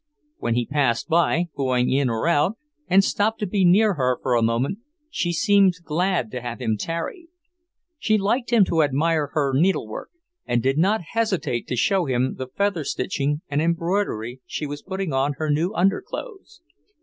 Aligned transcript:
When 0.39 0.55
he 0.55 0.65
passed 0.65 1.09
by, 1.09 1.49
going 1.55 1.91
in 1.91 2.09
or 2.09 2.27
out, 2.27 2.57
and 2.87 3.03
stopped 3.03 3.39
to 3.41 3.45
be 3.45 3.63
near 3.63 3.93
her 3.93 4.17
for 4.23 4.33
a 4.33 4.41
moment, 4.41 4.79
she 5.11 5.31
seemed 5.31 5.75
glad 5.83 6.31
to 6.31 6.41
have 6.41 6.59
him 6.59 6.75
tarry. 6.75 7.27
She 7.99 8.17
liked 8.17 8.49
him 8.49 8.65
to 8.65 8.81
admire 8.81 9.27
her 9.33 9.53
needlework, 9.53 10.09
and 10.47 10.63
did 10.63 10.79
not 10.79 11.01
hesitate 11.13 11.67
to 11.67 11.75
show 11.75 12.05
him 12.05 12.33
the 12.39 12.47
featherstitching 12.47 13.41
and 13.47 13.61
embroidery 13.61 14.41
she 14.47 14.65
was 14.65 14.81
putting 14.81 15.13
on 15.13 15.33
her 15.33 15.51
new 15.51 15.71
underclothes. 15.75 16.61